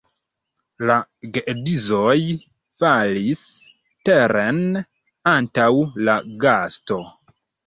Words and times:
La 0.89 0.93
geedzoj 1.35 2.15
falis 2.85 3.43
teren 4.11 4.63
antaŭ 5.35 5.69
la 6.11 6.19
gasto. 6.47 7.01